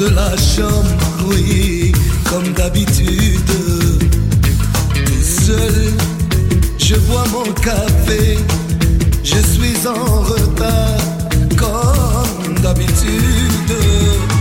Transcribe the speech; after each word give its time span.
de 0.00 0.08
la 0.14 0.34
chambre, 0.36 1.28
oui, 1.28 1.92
comme 2.30 2.54
d'habitude. 2.54 3.52
Tout 4.94 5.22
seul, 5.22 5.92
je 6.78 6.94
bois 6.96 7.24
mon 7.30 7.52
café, 7.52 8.38
je 9.22 9.38
suis 9.52 9.86
en 9.86 10.22
retard, 10.22 11.00
comme 11.56 12.54
d'habitude. 12.62 14.39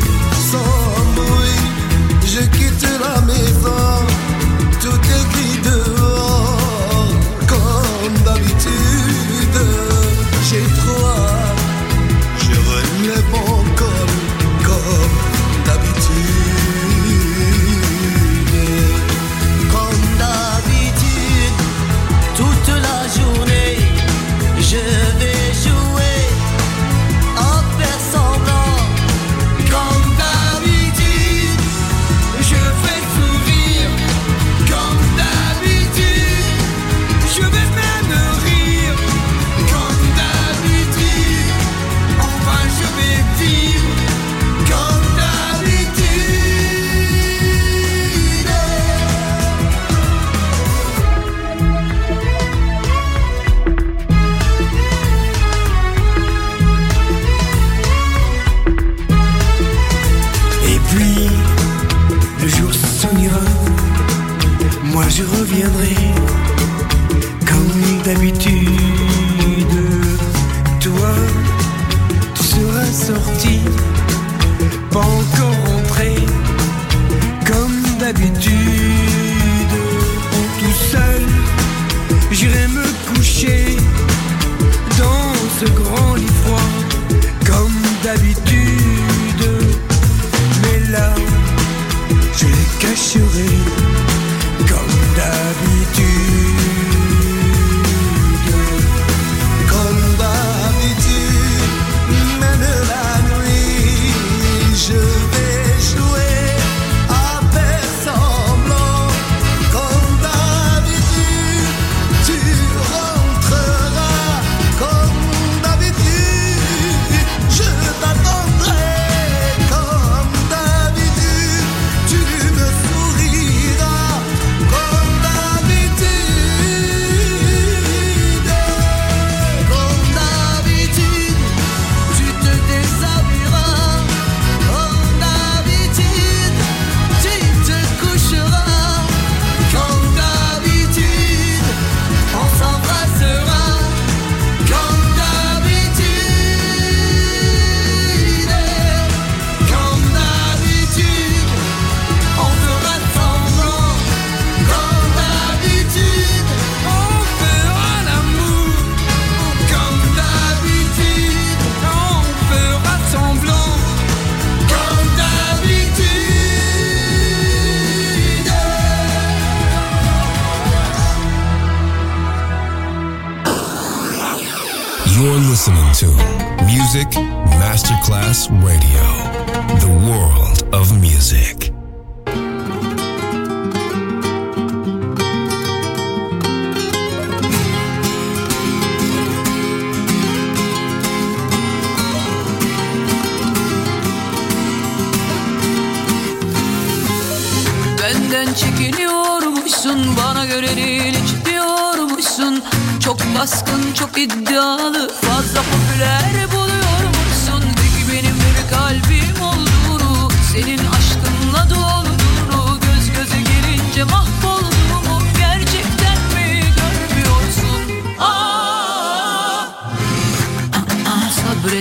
Alien 65.62 65.99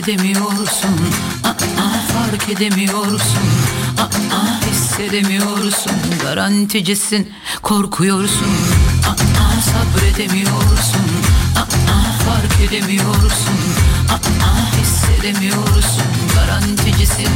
edemiyorsun. 0.09 0.97
Aa, 1.44 1.49
aa, 1.49 2.01
fark 2.12 2.49
edemiyorsun. 2.49 3.49
Aa, 3.99 4.03
aa, 4.37 4.61
hissedemiyorsun. 4.71 5.92
Garanticisin 6.23 7.33
korkuyorsun. 7.62 8.55
Aa, 9.07 9.11
aa, 9.42 9.61
sabredemiyorsun. 9.61 11.09
Aa, 11.57 11.61
aa, 11.92 12.25
fark 12.25 12.61
edemiyorsun. 12.61 13.59
Aa, 14.09 14.14
aa, 14.44 14.81
hissedemiyorsun. 14.81 16.12
Garanticisin 16.35 17.31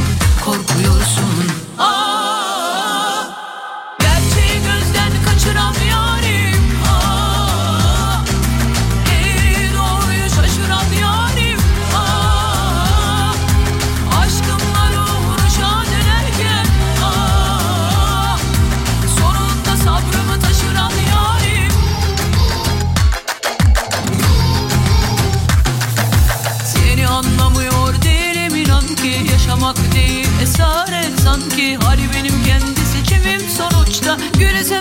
korkuyorsun. 0.45 1.51
Aa. 1.77 2.02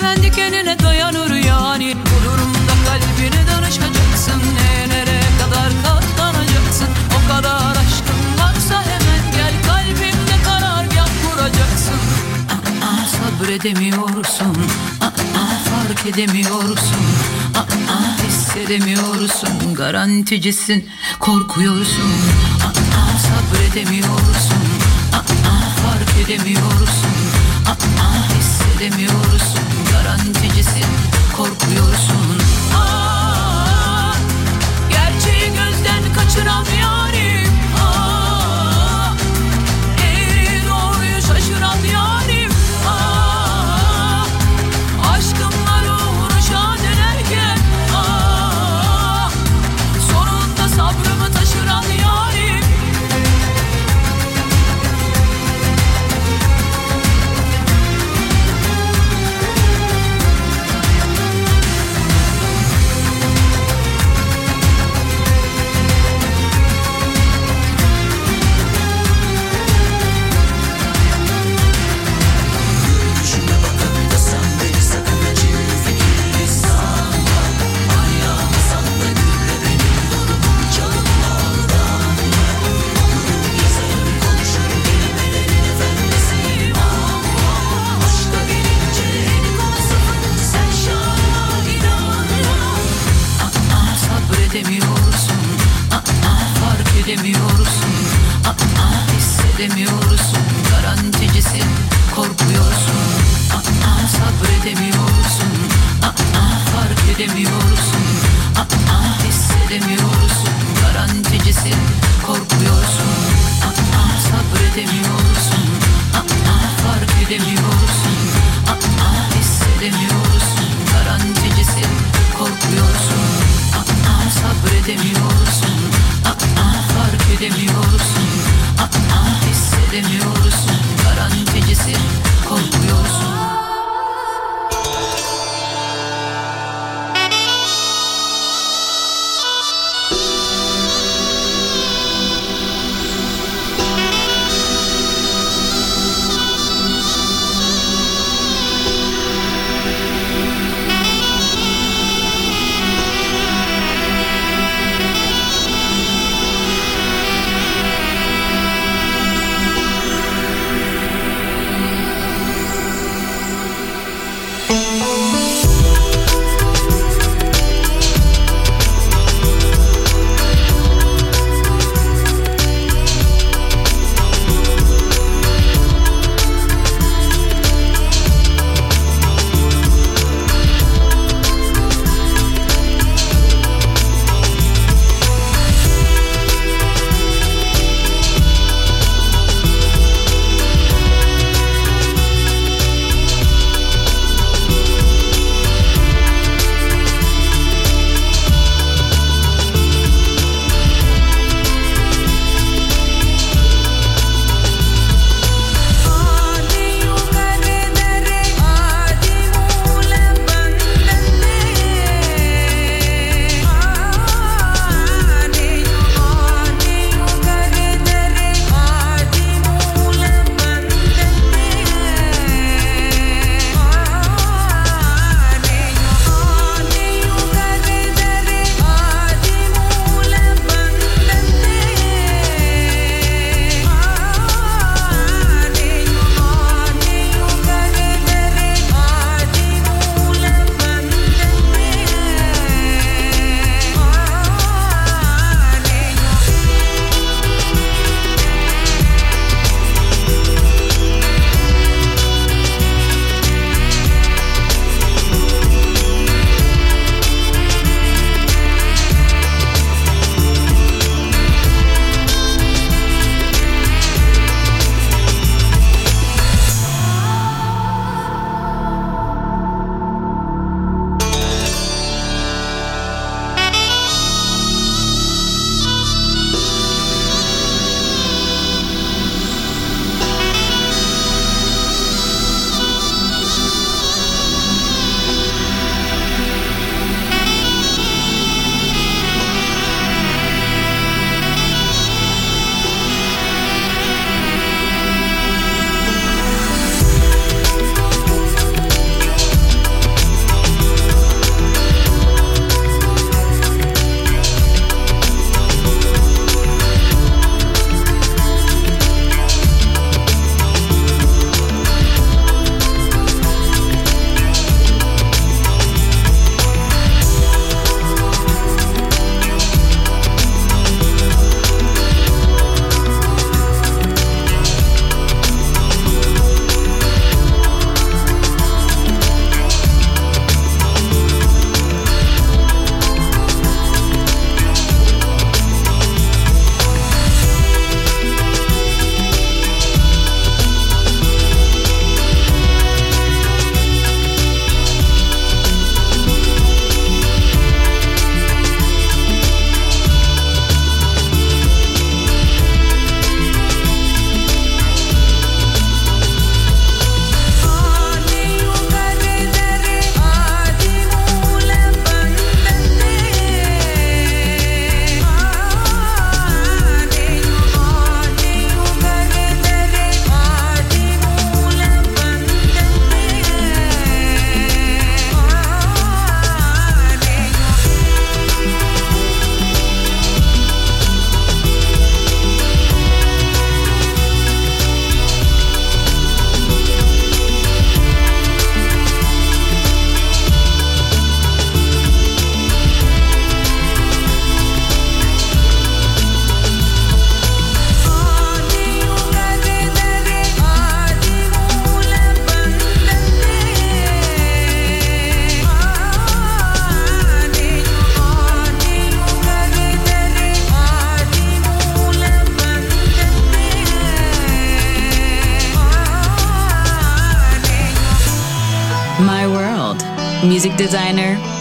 Kendi 0.03 0.31
kendine 0.31 0.79
dayanır 0.79 1.31
yani. 1.35 1.97
Bu 1.97 2.25
durumda 2.25 2.73
kalbini 2.87 3.47
danışacaksın. 3.47 4.43
Nelere 4.57 5.21
kadar 5.41 5.71
katlanacaksın? 5.85 6.89
O 7.17 7.29
kadar 7.33 7.71
aşkın 7.71 8.21
varsa 8.43 8.83
hemen 8.83 9.33
gel. 9.37 9.55
Kalbimde 9.67 10.37
karargah 10.45 11.09
kuracaksın. 11.23 12.01
Aa, 12.83 13.07
Sabredemiyorsun. 13.17 14.57
Aa, 15.01 15.11
Fark 15.71 16.07
edemiyorsun. 16.07 17.05
Aa, 17.55 18.27
Hissedemiyorsun. 18.29 19.75
Garanticisin 19.75 20.89
Korkuyorsun. 21.21 22.13
Aa, 22.65 23.19
Sabredemiyorsun. 23.29 24.63
Aa, 25.13 25.23
Fark 25.83 26.29
edemiyorsun. 26.29 27.17
Aa, 27.67 27.75
Hissedemiyorsun 28.39 29.72
öğrencisi 30.13 30.81
Korkuyorum. 31.37 31.92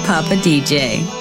Papa 0.05 0.35
DJ. 0.35 1.20